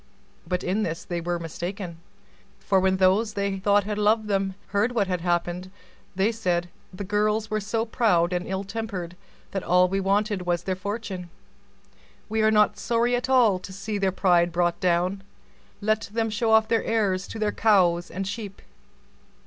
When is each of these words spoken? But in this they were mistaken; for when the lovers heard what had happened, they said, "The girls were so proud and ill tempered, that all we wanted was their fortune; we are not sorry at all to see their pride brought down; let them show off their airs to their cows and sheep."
But 0.47 0.63
in 0.63 0.81
this 0.81 1.05
they 1.05 1.21
were 1.21 1.37
mistaken; 1.37 1.99
for 2.57 2.79
when 2.79 2.97
the 2.97 3.07
lovers 3.09 4.47
heard 4.69 4.91
what 4.93 5.05
had 5.07 5.21
happened, 5.21 5.69
they 6.15 6.31
said, 6.31 6.69
"The 6.91 7.03
girls 7.03 7.51
were 7.51 7.59
so 7.59 7.85
proud 7.85 8.33
and 8.33 8.47
ill 8.47 8.63
tempered, 8.63 9.15
that 9.51 9.61
all 9.61 9.87
we 9.87 9.99
wanted 9.99 10.41
was 10.41 10.63
their 10.63 10.75
fortune; 10.75 11.29
we 12.29 12.41
are 12.41 12.49
not 12.49 12.79
sorry 12.79 13.15
at 13.15 13.29
all 13.29 13.59
to 13.59 13.71
see 13.71 13.99
their 13.99 14.11
pride 14.11 14.51
brought 14.51 14.79
down; 14.79 15.21
let 15.81 16.09
them 16.11 16.31
show 16.31 16.49
off 16.49 16.67
their 16.67 16.83
airs 16.83 17.27
to 17.27 17.37
their 17.37 17.51
cows 17.51 18.09
and 18.09 18.25
sheep." 18.27 18.63